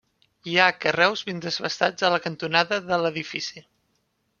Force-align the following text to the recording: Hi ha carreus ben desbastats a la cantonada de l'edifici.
Hi 0.51 0.55
ha 0.63 0.69
carreus 0.85 1.23
ben 1.29 1.43
desbastats 1.45 2.09
a 2.09 2.13
la 2.17 2.21
cantonada 2.27 2.85
de 2.91 3.05
l'edifici. 3.05 3.69